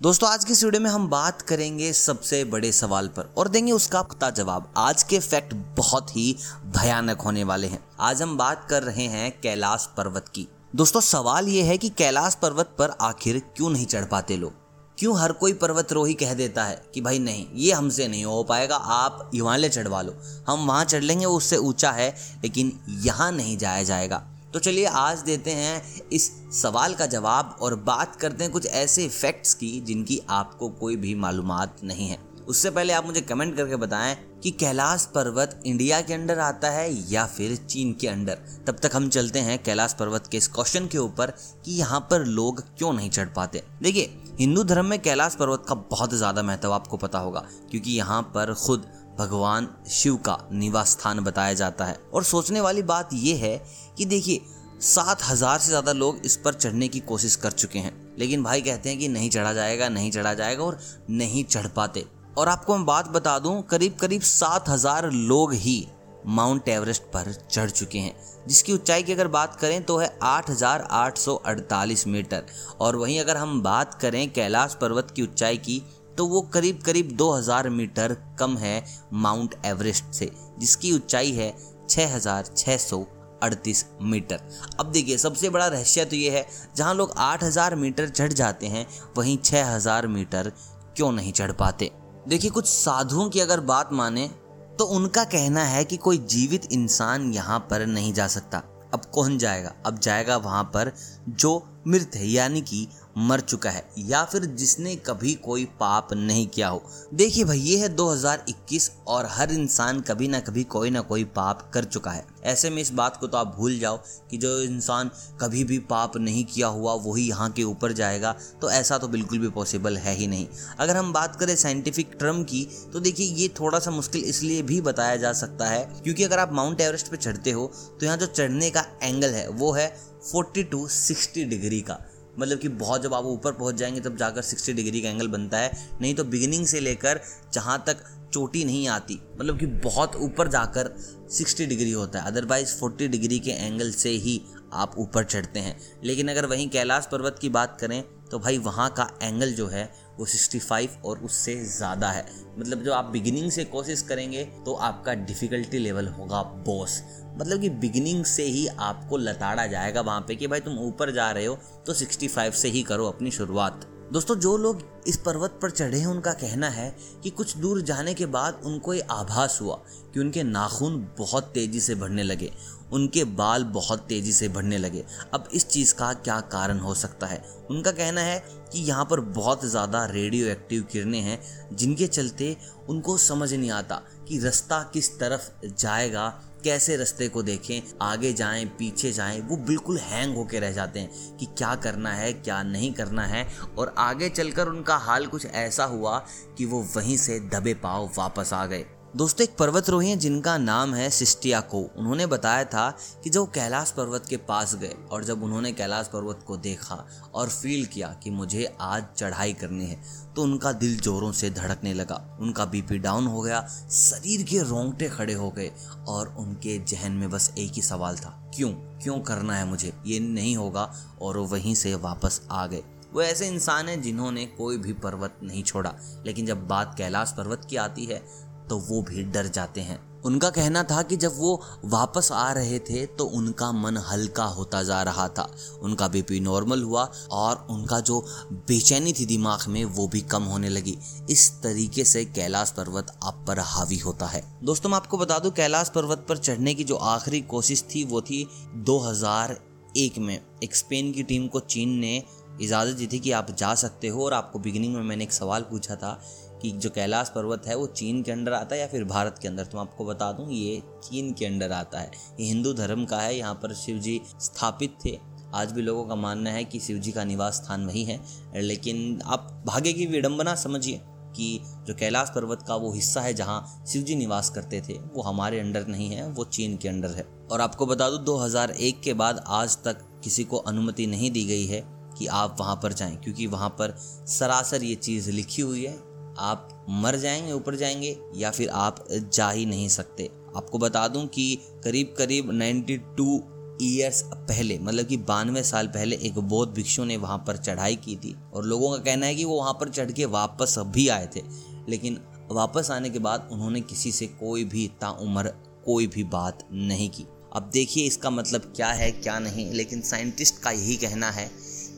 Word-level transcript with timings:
दोस्तों, 0.00 0.28
आज 0.30 0.44
की 0.44 0.52
इस 0.52 0.62
वीडियो 0.64 0.82
में 0.82 0.90
हम 0.90 1.08
बात 1.08 1.40
करेंगे 1.42 1.92
सबसे 1.92 2.44
बड़े 2.44 2.70
सवाल 2.72 3.08
पर 3.08 3.32
और 3.38 3.48
देंगे 3.48 3.72
उसका 3.72 4.02
पुख्ता 4.02 4.30
जवाब। 4.30 4.74
आज 4.76 5.02
के 5.02 5.18
फैक्ट 5.18 5.54
बहुत 5.54 6.16
ही 6.16 6.36
भयानक 6.66 7.20
होने 7.20 7.44
वाले 7.44 7.66
हैं। 7.66 7.80
आज 8.00 8.22
हम 8.22 8.36
बात 8.38 8.66
कर 8.70 8.82
रहे 8.82 9.04
हैं 9.04 9.40
कैलाश 9.40 9.88
पर्वत 9.96 10.28
की। 10.34 10.48
दोस्तों, 10.76 11.00
सवाल 11.00 11.48
ये 11.48 11.62
है 11.62 11.78
कि 11.78 11.88
कैलाश 11.88 12.34
पर्वत 12.34 12.76
पर 12.78 12.90
आखिर 13.00 13.38
क्यों 13.56 13.70
नहीं 13.70 13.86
चढ़ 13.86 14.04
पाते 14.04 14.36
लोग? 14.36 14.52
क्यों 14.98 15.18
हर 15.18 15.32
कोई 15.32 15.52
पर्वतरोही 15.52 16.14
कह 16.14 16.34
देता 16.34 16.64
है 16.64 16.82
कि 16.94 17.00
भाई 17.00 17.18
नहीं, 17.18 17.46
ये 17.54 17.72
हमसे 17.72 18.08
नहीं 18.08 18.24
हो 18.24 18.42
पाएगा, 18.42 18.76
आप 18.76 19.30
हिमालय 19.34 19.68
चढ़वा 19.68 20.02
लो। 20.02 20.16
हम 20.48 20.66
वहाँ 20.66 20.84
चढ़ 20.84 21.02
लेंगे, 21.02 21.26
उससे 21.26 21.56
ऊँचा 21.56 21.90
है, 21.90 22.14
लेकिन 22.42 22.80
यहाँ 22.88 23.32
नहीं 23.32 23.58
जाया 23.58 23.82
जाएगा। 23.82 24.24
तो 24.54 24.58
चलिए 24.58 24.84
आज 24.86 25.18
देते 25.18 25.50
हैं 25.50 25.82
इस 26.12 26.30
सवाल 26.52 26.94
का 26.94 27.06
जवाब 27.06 27.56
और 27.62 27.74
बात 27.76 28.14
करते 28.16 28.44
हैं 28.44 28.52
कुछ 28.52 28.66
ऐसे 28.66 29.08
फैक्ट्स 29.08 29.52
की 29.54 29.68
जिनकी 29.80 30.20
आपको 30.28 30.68
कोई 30.70 30.96
भी 30.96 31.14
मालूम 31.14 31.52
नहीं 31.84 32.08
है। 32.08 32.18
उससे 32.48 32.70
पहले 32.70 32.92
आप 32.92 33.06
मुझे 33.06 33.20
कमेंट 33.20 33.56
करके 33.56 33.76
बताएँ 33.76 34.16
कि 34.42 34.50
कैलाश 34.50 35.04
पर्वत 35.14 35.60
इंडिया 35.66 36.00
के 36.00 36.14
अंडर 36.14 36.38
आता 36.38 36.70
है 36.70 36.90
या 37.12 37.24
फिर 37.26 37.56
चीन 37.56 37.92
के 37.92 38.08
अंडर। 38.08 38.38
तब 38.66 38.78
तक 38.82 38.90
हम 38.94 39.08
चलते 39.08 39.38
हैं 39.38 39.62
कैलाश 39.62 39.94
पर्वत 39.98 40.26
के 40.26 40.36
इस 40.36 40.48
क्वेश्चन 40.48 40.86
के 40.86 40.98
ऊपर 40.98 41.30
कि 41.64 41.72
यहाँ 41.72 42.00
पर 42.10 42.24
लोग 42.26 42.62
क्यों 42.78 42.92
नहीं 42.92 43.10
चढ़ 43.10 43.28
पाते। 43.28 43.62
देखिए, 43.82 44.14
हिंदू 44.38 44.64
धर्म 44.64 44.86
में 44.86 44.98
कैलाश 44.98 45.34
पर्वत 45.34 45.64
का 45.68 45.74
बहुत 45.90 46.14
ज़्यादा 46.14 46.42
महत्व 46.42 46.72
आपको 46.72 46.96
पता 46.96 47.18
होगा, 47.18 47.44
क्योंकि 47.70 47.92
यहाँ 47.92 48.22
पर 48.34 48.54
खुद 48.56 48.86
भगवान 49.18 49.68
शिव 49.90 50.16
का 50.18 50.38
निवास 50.52 50.90
स्थान 50.90 51.20
बताया 51.20 51.54
जाता 51.54 51.84
है। 51.84 51.98
और 52.14 52.24
सोचने 52.24 52.60
वाली 52.60 52.82
बात 52.84 53.08
यह 53.14 53.44
है 53.44 53.56
कि 53.98 54.04
देखिए 54.06 54.40
सात 54.82 55.22
हज़ार 55.22 55.58
से 55.58 55.68
ज़्यादा 55.68 55.92
लोग 55.92 56.20
इस 56.24 56.36
पर 56.36 56.54
चढ़ने 56.54 56.88
की 56.88 57.00
कोशिश 57.02 57.36
कर 57.36 57.50
चुके 57.52 57.78
हैं। 57.78 57.92
लेकिन 58.18 58.42
भाई 58.42 58.60
कहते 58.62 58.88
हैं 58.88 58.98
कि 58.98 59.08
नहीं 59.08 59.30
चढ़ा 59.30 59.52
जाएगा 59.52 59.88
नहीं 59.88 60.10
चढ़ा 60.10 60.34
जाएगा 60.34 60.64
और 60.64 60.78
नहीं 61.10 61.44
चढ़ 61.44 61.66
पाते। 61.68 62.04
और 62.38 62.48
आपको 62.48 62.76
मैं 62.76 62.86
बात 62.86 63.08
बता 63.08 63.38
दूँ 63.38 63.62
करीब 63.62 63.96
करीब 63.96 64.22
सात 64.22 64.68
हज़ार 64.68 65.10
लोग 65.10 65.52
ही 65.54 65.86
माउंट 66.26 66.68
एवरेस्ट 66.68 67.02
पर 67.04 67.32
चढ़ 67.42 67.70
चुके 67.70 67.98
हैं। 67.98 68.14
जिसकी 68.48 68.72
ऊंचाई 68.72 69.02
की 69.02 69.12
अगर 69.12 69.28
बात 69.28 69.56
करें 69.56 69.82
तो 69.84 69.96
है 69.98 70.08
8,848 70.24 72.06
मीटर। 72.06 72.46
और 72.80 72.96
वहीं 72.96 73.18
अगर 73.20 73.36
हम 73.36 73.60
बात 73.62 73.94
करें 73.94 74.30
कैलाश 74.32 74.76
पर्वत 74.80 75.10
की 75.10 75.22
ऊंचाई 75.22 75.56
की 75.58 75.82
तो 76.18 76.26
वो 76.26 76.40
करीब 76.40 76.80
करीब 76.86 77.16
2000 77.16 77.68
मीटर 77.68 78.16
कम 78.38 78.56
है 78.56 78.84
माउंट 79.12 79.54
एवरेस्ट 79.66 80.04
से, 80.04 80.30
जिसकी 80.58 80.92
ऊंचाई 80.92 81.32
है 81.32 81.54
6638 81.88 83.84
मीटर। 84.02 84.40
अब 84.80 84.86
देखिए, 84.86 85.18
सबसे 85.18 85.50
बड़ा 85.50 85.66
रहस्य 85.66 86.04
तो 86.04 86.16
ये 86.16 86.30
है, 86.30 86.46
जहाँ 86.76 86.94
लोग 86.94 87.14
8000 87.18 87.74
मीटर 87.74 88.08
चढ़ 88.08 88.32
जाते 88.32 88.66
हैं, 88.66 88.86
वहीं 89.16 89.38
6000 89.38 90.06
मीटर 90.06 90.52
क्यों 90.96 91.12
नहीं 91.12 91.32
चढ़ 91.32 91.52
पाते? 91.52 91.90
देखिए, 92.28 92.50
कुछ 92.50 92.66
साधुओं 92.66 93.28
की 93.28 93.40
अगर 93.40 93.60
बात 93.60 93.92
माने 93.92 94.30
तो 94.78 94.84
उनका 94.84 95.24
कहना 95.24 95.64
है 95.64 95.84
कि 95.84 95.96
कोई 95.96 96.18
जीवित 96.18 96.72
इंसान 96.72 97.32
यहाँ 97.32 97.58
पर 97.70 97.86
नहीं 97.86 98.12
जा 98.12 98.26
सकता। 98.26 98.62
अब 98.94 99.04
कौन 99.04 99.38
जाएगा? 99.38 99.74
अब 99.86 99.98
जाएगा 99.98 100.36
वहाँ 100.36 100.64
पर 100.64 100.92
जो 101.28 101.77
मृत 101.88 102.16
है, 102.16 102.26
यानी 102.26 102.60
कि 102.60 102.86
मर 103.18 103.40
चुका 103.40 103.70
है, 103.70 103.84
या 103.98 104.24
फिर 104.24 104.44
जिसने 104.46 104.94
कभी 105.06 105.32
कोई 105.36 105.64
पाप 105.80 106.12
नहीं 106.14 106.46
किया 106.46 106.68
हो। 106.68 106.82
देखिए 107.14 107.44
भाई, 107.44 107.58
ये 107.58 107.76
है 107.78 107.88
2021 107.96 108.90
और 109.08 109.26
हर 109.30 109.52
इंसान 109.52 110.00
कभी 110.00 110.28
ना 110.28 110.40
कभी 110.40 110.64
कोई 110.66 110.90
ना 110.90 111.00
कोई 111.02 111.24
पाप 111.36 111.70
कर 111.74 111.84
चुका 111.84 112.10
है। 112.10 112.24
ऐसे 112.44 112.70
में 112.70 112.80
इस 112.82 112.90
बात 112.92 113.16
को 113.16 113.26
तो 113.26 113.38
आप 113.38 113.54
भूल 113.56 113.78
जाओ 113.78 113.96
कि 114.30 114.36
जो 114.36 114.58
इंसान 114.60 115.10
कभी 115.40 115.64
भी 115.64 115.78
पाप 115.88 116.16
नहीं 116.16 116.44
किया 116.44 116.66
हुआ 116.68 116.92
वही 116.96 117.26
यहाँ 117.28 117.50
के 117.50 117.62
ऊपर 117.64 117.92
जाएगा 117.92 118.34
तो 118.60 118.70
ऐसा 118.70 118.98
तो 118.98 119.08
बिल्कुल 119.08 119.38
भी 119.38 119.48
पॉसिबल 119.50 119.96
है 119.96 120.14
ही 120.14 120.26
नहीं। 120.26 120.46
अगर 120.78 120.96
हम 120.96 121.12
बात 121.12 121.36
करें 121.36 121.54
साइंटिफिक 121.56 122.16
टर्म 122.20 122.42
की 122.44 122.66
तो 122.92 123.00
देखिए 123.00 123.34
ये 123.34 123.48
थोड़ा 123.60 123.78
सा 123.78 123.90
मुश्किल 123.90 124.24
इसलिए 124.24 124.62
भी 124.62 124.80
बताया 124.82 125.16
जा 125.16 125.32
सकता 125.34 125.66
है, 125.66 125.84
क्योंकि 125.94 126.24
अगर 126.24 126.38
आप 126.38 126.52
माउंट 126.52 126.80
एवरेस्ट 126.80 127.08
पर 127.08 127.16
चढ़ते 127.18 127.50
हो 127.50 127.70
तो 127.90 128.06
यहाँ 128.06 128.16
जो 128.16 128.26
चढ़ने 128.28 128.70
का 128.70 128.84
एंगल 129.02 129.30
है, 129.30 129.48
वो 129.48 129.72
है 129.72 129.88
फोर्टी 130.22 130.64
टू 130.64 130.86
सिक्सटी 130.88 131.44
डिग्री 131.44 131.80
का। 131.80 131.98
मतलब 132.38 132.58
कि 132.58 132.68
बहुत 132.68 133.02
जब 133.02 133.14
आप 133.14 133.24
ऊपर 133.24 133.52
पहुँच 133.52 133.74
जाएँगे, 133.74 134.00
तब 134.00 134.16
जाकर 134.16 134.42
60 134.42 134.72
डिग्री 134.72 135.00
का 135.00 135.08
एंगल 135.08 135.28
बनता 135.28 135.58
है। 135.58 135.88
नहीं 136.00 136.14
तो 136.14 136.24
बिगिनिंग 136.24 136.66
से 136.66 136.80
लेकर 136.80 137.20
जहाँ 137.52 137.82
तक 137.86 137.96
चोटी 138.32 138.64
नहीं 138.64 138.88
आती 138.88 139.20
मतलब 139.40 139.58
कि 139.58 139.66
बहुत 139.66 140.16
ऊपर 140.16 140.48
जाकर 140.48 140.90
60 141.30 141.66
डिग्री 141.66 141.90
होता 141.90 142.20
है। 142.20 142.26
अदरवाइज़ 142.26 142.74
40 142.74 143.08
डिग्री 143.08 143.38
के 143.38 143.50
एंगल 143.50 143.90
से 143.92 144.10
ही 144.10 144.40
आप 144.72 144.94
ऊपर 144.98 145.24
चढ़ते 145.24 145.60
हैं। 145.60 145.78
लेकिन 146.04 146.28
अगर 146.28 146.46
वहीं 146.46 146.68
कैलाश 146.68 147.08
पर्वत 147.12 147.38
की 147.40 147.48
बात 147.48 147.76
करें 147.80 148.02
तो 148.30 148.38
भाई 148.38 148.58
वहाँ 148.58 148.90
का 148.90 149.10
एंगल 149.22 149.52
जो 149.52 149.66
है 149.66 150.07
वो 150.18 150.26
65 150.26 150.96
और 151.04 151.18
उससे 151.18 151.54
ज़्यादा 151.66 152.10
है। 152.10 152.24
मतलब 152.58 152.82
जो 152.82 152.92
आप 152.92 153.04
बिगिनिंग 153.04 153.50
से 153.50 153.64
कोशिश 153.66 154.02
करेंगे 154.02 154.44
तो 154.64 154.74
आपका 154.74 155.14
डिफ़िकल्टी 155.14 155.78
लेवल 155.78 156.08
होगा 156.08 156.42
बॉस 156.66 157.02
मतलब 157.36 157.60
कि 157.60 157.68
बिगिनिंग 157.80 158.24
से 158.24 158.44
ही 158.44 158.66
आपको 158.66 159.16
लताड़ा 159.16 159.66
जाएगा 159.66 160.00
वहाँ 160.00 160.20
पे 160.20 160.36
कि 160.36 160.46
भाई 160.46 160.60
तुम 160.60 160.78
ऊपर 160.78 161.10
जा 161.10 161.30
रहे 161.30 161.46
हो 161.46 161.58
तो 161.86 161.94
65 161.94 162.50
से 162.52 162.68
ही 162.68 162.82
करो 162.82 163.06
अपनी 163.06 163.30
शुरुआत। 163.30 163.86
दोस्तों, 164.12 164.34
जो 164.34 164.56
लोग 164.56 164.82
इस 165.06 165.16
पर्वत 165.16 165.58
पर 165.62 165.70
चढ़े 165.70 165.98
हैं, 165.98 166.06
उनका 166.06 166.32
कहना 166.32 166.68
है 166.68 166.96
कि 167.22 167.30
कुछ 167.30 167.56
दूर 167.56 167.80
जाने 167.80 168.14
के 168.14 168.26
बाद 168.26 168.60
उनको 168.64 168.94
ये 168.94 169.00
आभास 169.00 169.58
हुआ 169.62 169.74
कि 170.14 170.20
उनके 170.20 170.42
नाखून 170.42 170.96
बहुत 171.18 171.50
तेज़ी 171.54 171.80
से 171.80 171.94
बढ़ने 171.94 172.22
लगे। 172.22 172.52
उनके 172.92 173.24
बाल 173.24 173.64
बहुत 173.64 174.06
तेज़ी 174.08 174.32
से 174.32 174.48
बढ़ने 174.48 174.78
लगे। 174.78 175.04
अब 175.34 175.48
इस 175.54 175.68
चीज़ 175.68 175.94
का 175.94 176.12
क्या 176.12 176.40
कारण 176.40 176.78
हो 176.78 176.94
सकता 176.94 177.26
है? 177.26 177.42
उनका 177.70 177.90
कहना 177.90 178.20
है 178.20 178.38
कि 178.72 178.80
यहाँ 178.80 179.04
पर 179.04 179.20
बहुत 179.20 179.64
ज़्यादा 179.64 180.04
रेडियो 180.04 180.46
एक्टिव 180.46 180.82
किरणें 180.82 181.20
हैं, 181.20 181.76
जिनके 181.76 182.06
चलते 182.06 182.56
उनको 182.88 183.16
समझ 183.18 183.52
नहीं 183.54 183.70
आता 183.70 184.02
कि 184.28 184.38
रास्ता 184.38 184.82
किस 184.92 185.18
तरफ़ 185.18 185.66
जाएगा 185.66 186.28
कैसे 186.68 186.96
रास्ते 186.96 187.28
को 187.28 187.42
देखें, 187.42 187.82
आगे 188.02 188.32
जाएँ, 188.32 188.64
पीछे 188.66 189.12
जाएँ, 189.12 189.40
वो 189.40 189.56
बिल्कुल 189.56 189.98
हैंग 189.98 190.36
होके 190.36 190.60
रह 190.60 190.72
जाते 190.72 191.00
हैं 191.00 191.36
कि 191.36 191.46
क्या 191.46 191.74
करना 191.74 192.12
है, 192.12 192.32
क्या 192.32 192.62
नहीं 192.62 192.92
करना 192.92 193.22
है। 193.22 193.46
और 193.78 193.94
आगे 193.98 194.28
चलकर 194.28 194.68
उनका 194.68 194.96
हाल 194.96 195.26
कुछ 195.26 195.46
ऐसा 195.46 195.84
हुआ 195.84 196.18
कि 196.58 196.64
वो 196.64 196.86
वहीं 196.96 197.16
से 197.16 197.40
दबे 197.40 197.74
पाव 197.74 198.10
वापस 198.18 198.52
आ 198.52 198.66
गए। 198.66 198.84
दोस्तों, 199.16 199.44
एक 199.44 199.56
पर्वतरोही 199.56 200.08
हैं 200.10 200.18
जिनका 200.18 200.56
नाम 200.58 200.92
है 200.94 201.08
सिस्टिया 201.10 201.60
को 201.60 201.78
उन्होंने 201.96 202.26
बताया 202.26 202.64
था 202.64 202.90
कि 203.24 203.30
जब 203.30 203.50
कैलाश 203.50 203.90
पर्वत 203.90 204.26
के 204.26 204.36
पास 204.36 204.74
गए 204.74 204.94
और 205.10 205.24
जब 205.24 205.42
उन्होंने 205.42 205.72
कैलाश 205.72 206.06
पर्वत 206.06 206.44
को 206.46 206.56
देखा 206.56 206.96
और 207.34 207.48
फील 207.48 207.86
किया 207.86 208.08
कि 208.22 208.30
मुझे 208.30 208.76
आज 208.80 209.06
चढ़ाई 209.16 209.52
करनी 209.52 209.86
है 209.86 210.02
तो 210.36 210.42
उनका 210.42 210.72
दिल 210.72 210.98
जोरों 210.98 211.30
से 211.32 211.50
धड़कने 211.50 211.94
लगा। 211.94 212.38
उनका 212.40 212.64
बीपी 212.64 212.98
डाउन 212.98 213.26
हो 213.26 213.40
गया, 213.40 213.66
शरीर 213.90 214.42
के 214.42 214.58
रोंगटे 214.60 215.08
खड़े 215.08 215.34
हो 215.34 215.50
गए 215.50 215.70
और 216.08 216.34
उनके 216.38 216.78
जहन 216.78 217.12
में 217.12 217.30
बस 217.30 217.52
एक 217.58 217.72
ही 217.72 217.82
सवाल 217.82 218.16
था, 218.16 218.52
क्यों? 218.56 218.70
क्यों 219.02 219.18
करना 219.20 219.56
है 219.56 219.64
मुझे? 219.64 219.92
ये 220.06 220.20
नहीं 220.20 220.56
होगा। 220.56 220.92
और 221.22 221.36
वो 221.38 221.46
वहीं 221.46 221.74
से 221.74 221.94
वापस 221.94 222.40
आ 222.50 222.66
गए। 222.66 222.82
वो 223.12 223.22
ऐसे 223.22 223.46
इंसान 223.46 223.88
हैं 223.88 224.00
जिन्होंने 224.02 224.44
कोई 224.46 224.76
भी 224.76 224.92
पर्वत 224.92 225.36
नहीं 225.42 225.62
छोड़ा, 225.62 225.94
लेकिन 226.26 226.46
जब 226.46 226.66
बात 226.68 226.94
कैलाश 226.98 227.32
पर्वत 227.36 227.66
की 227.70 227.76
आती 227.76 228.04
है 228.04 228.22
तो 228.68 228.78
वो 228.78 229.02
भी 229.02 229.22
डर 229.24 229.46
जाते 229.46 229.80
हैं। 229.80 230.06
उनका 230.22 230.48
कहना 230.50 230.82
था 230.82 231.02
कि 231.02 231.16
जब 231.16 231.38
वो 231.38 231.62
वापस 231.84 232.28
आ 232.32 232.50
रहे 232.52 232.78
थे 232.78 233.04
तो 233.06 233.24
उनका 233.24 233.70
मन 233.72 233.96
हल्का 233.96 234.44
होता 234.44 234.82
जा 234.82 235.02
रहा 235.02 235.28
था। 235.28 235.48
उनका 235.82 236.08
बीपी 236.08 236.40
नॉर्मल 236.40 236.82
हुआ 236.82 237.04
और 237.30 237.66
उनका 237.70 238.00
जो 238.00 238.20
बेचैनी 238.52 239.12
थी 239.12 239.26
दिमाग 239.26 239.66
में, 239.68 239.84
वो 239.84 240.08
भी 240.08 240.20
कम 240.20 240.42
होने 240.42 240.68
लगी। 240.68 240.96
इस 241.30 241.50
तरीके 241.62 242.04
से 242.04 242.24
कैलाश 242.24 242.70
पर्वत 242.70 243.16
आप 243.24 243.44
पर 243.48 243.58
हावी 243.58 243.98
होता 243.98 244.26
है। 244.26 244.42
दोस्तों, 244.64 244.90
मैं 244.90 244.96
आपको 244.96 245.18
बता 245.18 245.38
दूँ, 245.38 245.50
कैलाश 245.50 245.88
पर्वत 245.88 246.26
पर 246.28 246.36
चढ़ने 246.36 246.74
की 246.74 246.84
जो 246.84 246.96
आखिरी 246.96 247.40
कोशिश 247.40 247.84
थी, 247.94 248.04
वो 248.04 248.20
थी 248.20 248.46
2001 248.74 250.18
में। 250.18 250.40
एक 250.62 250.76
स्पेन 250.76 251.12
की 251.12 251.22
टीम 251.22 251.46
को 251.46 251.60
चीन 251.60 251.88
ने 251.88 252.22
इजाज़त 252.60 252.96
दी 252.96 253.06
थी 253.06 253.18
कि 253.18 253.32
आप 253.32 253.50
जा 253.50 253.74
सकते 253.74 254.08
हो 254.08 254.24
और 254.24 254.32
आपको 254.32 254.58
बिगिनिंग 254.58 254.94
में 254.94 255.02
मैंने 255.02 255.24
एक 255.24 255.32
सवाल 255.32 255.62
पूछा 255.62 255.94
था 255.94 256.20
कि 256.62 256.70
जो 256.72 256.90
कैलाश 256.90 257.28
पर्वत 257.28 257.66
है 257.66 257.74
वो 257.74 257.86
चीन 257.86 258.22
के 258.22 258.32
अंडर 258.32 258.52
आता 258.52 258.74
है 258.74 258.80
या 258.80 258.86
फिर 258.86 259.04
भारत 259.04 259.38
के 259.42 259.48
अंदर? 259.48 259.64
तो 259.64 259.78
मैं 259.78 259.82
आपको 259.82 260.04
बता 260.04 260.32
दूँ, 260.32 260.50
ये 260.50 260.82
चीन 261.04 261.32
के 261.32 261.46
अंडर 261.46 261.72
आता 261.72 262.00
है। 262.00 262.10
ये 262.40 262.46
हिंदू 262.46 262.72
धर्म 262.72 263.04
का 263.04 263.20
है, 263.20 263.36
यहाँ 263.38 263.54
पर 263.54 263.74
शिव 263.74 263.98
जी 263.98 264.20
स्थापित 264.40 264.96
थे। 265.04 265.18
आज 265.54 265.72
भी 265.72 265.82
लोगों 265.82 266.04
का 266.04 266.14
मानना 266.14 266.50
है 266.50 266.64
कि 266.64 266.80
शिव 266.80 266.98
जी 266.98 267.12
का 267.12 267.24
निवास 267.24 267.54
स्थान 267.54 267.86
वही 267.86 268.02
है। 268.04 268.20
लेकिन 268.56 269.20
आप 269.24 269.62
भाग्य 269.66 269.92
की 269.92 270.06
विडंबना 270.06 270.54
समझिए 270.54 271.00
कि 271.36 271.60
जो 271.86 271.94
कैलाश 271.94 272.28
पर्वत 272.28 272.62
का 272.68 272.74
वो 272.74 272.92
हिस्सा 272.92 273.20
है 273.20 273.32
जहाँ 273.34 273.84
शिव 273.88 274.02
जी 274.02 274.14
निवास 274.16 274.50
करते 274.50 274.80
थे, 274.80 274.94
वो 274.94 275.22
हमारे 275.22 275.60
अंडर 275.60 275.86
नहीं 275.86 276.08
है, 276.10 276.26
वो 276.28 276.44
चीन 276.44 276.76
के 276.76 276.88
अंडर 276.88 277.08
है। 277.08 277.26
और 277.52 277.60
आपको 277.60 277.86
बता 277.86 278.10
दूँ 278.10 278.24
2001 278.24 279.00
के 279.02 279.14
बाद 279.14 279.44
आज 279.46 279.76
तक 279.76 280.04
किसी 280.24 280.44
को 280.44 280.56
अनुमति 280.56 281.06
नहीं 281.06 281.30
दी 281.30 281.44
गई 281.44 281.66
है 281.66 281.82
कि 282.18 282.26
आप 282.26 282.56
वहाँ 282.60 282.74
पर 282.82 282.92
जाएँ, 282.92 283.16
क्योंकि 283.16 283.46
वहाँ 283.46 283.68
पर 283.68 283.94
सरासर 284.28 284.82
ये 284.82 284.94
चीज़ 284.94 285.30
लिखी 285.30 285.62
हुई 285.62 285.84
है 285.84 286.07
आप 286.38 286.86
मर 286.90 287.16
जाएँगे, 287.16 287.52
ऊपर 287.52 287.76
जाएँगे 287.76 288.16
या 288.34 288.50
फिर 288.50 288.68
आप 288.68 289.04
जा 289.10 289.50
ही 289.50 289.66
नहीं 289.66 289.88
सकते। 289.88 290.30
आपको 290.56 290.78
बता 290.78 291.06
दूँ 291.08 291.26
कि 291.26 291.58
करीब 291.84 292.14
करीब 292.18 292.50
92 292.52 293.40
ईयर्स 293.82 294.22
पहले 294.22 294.78
मतलब 294.78 295.06
कि 295.06 295.16
बानवे 295.16 295.62
साल 295.62 295.86
पहले, 295.86 296.16
एक 296.16 296.38
बौद्ध 296.38 296.72
भिक्षु 296.74 297.04
ने 297.04 297.16
वहाँ 297.16 297.38
पर 297.38 297.56
चढ़ाई 297.56 297.96
की 297.96 298.16
थी 298.16 298.36
और 298.54 298.64
लोगों 298.64 298.90
का 298.90 298.98
कहना 298.98 299.26
है 299.26 299.34
कि 299.34 299.44
वो 299.44 299.56
वहाँ 299.56 299.72
पर 299.72 299.88
चढ़ 299.88 300.12
के 300.12 300.24
वापस 300.24 300.74
भी 300.78 301.08
आए 301.08 301.28
थे। 301.36 301.42
लेकिन 301.88 302.18
वापस 302.50 302.90
आने 302.90 303.10
के 303.10 303.18
बाद 303.18 303.48
उन्होंने 303.52 303.80
किसी 303.80 304.12
से 304.12 304.26
कोई 304.26 304.64
भी 304.64 304.86
ताउम्र, 305.00 305.48
कोई 305.84 306.06
भी 306.06 306.24
बात 306.24 306.68
नहीं 306.72 307.10
की। 307.10 307.26
अब 307.56 307.70
देखिए 307.72 308.06
इसका 308.06 308.30
मतलब 308.30 308.72
क्या 308.76 308.88
है, 308.88 309.10
क्या 309.12 309.38
नहीं, 309.38 309.70
लेकिन 309.72 310.00
साइंटिस्ट 310.00 310.58
का 310.58 310.70
यही 310.70 310.96
कहना 310.96 311.30
है 311.30 311.50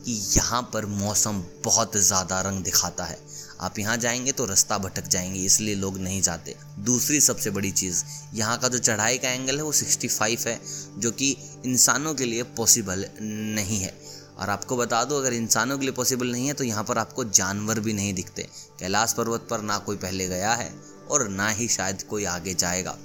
कि 0.05 0.11
यहाँ 0.37 0.61
पर 0.73 0.85
मौसम 0.85 1.43
बहुत 1.65 1.97
ज़्यादा 1.97 2.41
रंग 2.41 2.63
दिखाता 2.63 3.03
है। 3.03 3.17
आप 3.61 3.79
यहाँ 3.79 3.97
जाएँगे 3.97 4.31
तो 4.31 4.45
रास्ता 4.45 4.77
भटक 4.77 5.07
जाएँगे, 5.07 5.39
इसलिए 5.39 5.75
लोग 5.75 5.97
नहीं 5.97 6.21
जाते। 6.21 6.55
दूसरी 6.79 7.19
सबसे 7.21 7.49
बड़ी 7.49 7.71
चीज़, 7.71 8.03
यहाँ 8.33 8.57
का 8.57 8.67
जो 8.67 8.77
चढ़ाई 8.77 9.17
का 9.17 9.29
एंगल 9.29 9.57
है 9.57 9.63
वो 9.63 9.71
65 9.71 10.47
है, 10.47 10.59
जो 10.97 11.11
कि 11.11 11.35
इंसानों 11.65 12.13
के 12.13 12.25
लिए 12.25 12.43
पॉसिबल 12.57 13.05
नहीं 13.19 13.79
है। 13.79 13.93
और 14.39 14.49
आपको 14.49 14.77
बता 14.77 15.03
दो, 15.03 15.17
अगर 15.17 15.33
इंसानों 15.33 15.77
के 15.77 15.85
लिए 15.85 15.93
पॉसिबल 15.93 16.31
नहीं 16.31 16.47
है 16.47 16.53
तो 16.53 16.63
यहाँ 16.63 16.83
पर 16.83 16.97
आपको 16.97 17.23
जानवर 17.23 17.79
भी 17.79 17.93
नहीं 17.93 18.13
दिखते। 18.13 18.47
कैलाश 18.79 19.13
पर्वत 19.13 19.47
पर 19.49 19.61
ना 19.61 19.77
कोई 19.77 19.97
पहले 19.97 20.27
गया 20.27 20.53
है, 20.53 20.73
और 21.11 21.27
ना 21.27 21.49
ही 21.49 21.67
शायद 21.67 22.01
कोई 22.01 22.25
आगे 22.25 22.53
जाएगा। 22.53 22.97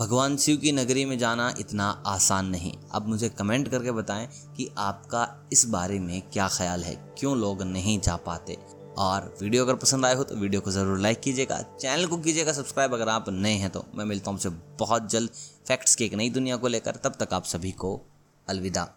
भगवान 0.00 0.36
शिव 0.36 0.56
की 0.56 0.72
नगरी 0.72 1.04
में 1.04 1.18
जाना 1.18 1.54
इतना 1.60 1.84
आसान 2.06 2.46
नहीं। 2.46 2.72
अब 2.92 3.08
मुझे 3.08 3.28
कमेंट 3.28 3.68
करके 3.68 3.90
बताएँ 3.90 4.28
कि 4.56 4.68
आपका 4.78 5.48
इस 5.52 5.64
बारे 5.66 5.98
में 5.98 6.20
क्या 6.22 6.48
ख्याल 6.48 6.84
है? 6.84 6.94
क्यों 7.18 7.36
लोग 7.38 7.62
नहीं 7.62 8.00
जा 8.00 8.16
पाते? 8.16 8.56
और 8.98 9.34
वीडियो 9.40 9.64
अगर 9.64 9.74
पसंद 9.76 10.06
आए 10.06 10.14
हो 10.14 10.24
तो 10.24 10.36
वीडियो 10.36 10.60
को 10.60 10.70
ज़रूर 10.70 10.98
लाइक 10.98 11.20
कीजिएगा। 11.20 11.60
चैनल 11.80 12.06
को 12.06 12.18
कीजिएगा 12.18 12.52
सब्सक्राइब 12.52 12.94
अगर 12.94 13.08
आप 13.08 13.28
नए 13.30 13.54
हैं 13.54 13.70
तो। 13.70 13.84
मैं 13.94 14.04
मिलता 14.04 14.30
हूँ 14.30 14.38
आपसे 14.38 14.48
बहुत 14.78 15.10
जल्द 15.10 15.30
फैक्ट्स 15.68 15.94
की 15.94 16.04
एक 16.04 16.14
नई 16.14 16.30
दुनिया 16.30 16.56
को 16.56 16.68
लेकर। 16.68 16.96
तब 17.04 17.16
तक 17.20 17.34
आप 17.34 17.44
सभी 17.44 17.72
को 17.74 18.00
अलविदा। 18.46 18.88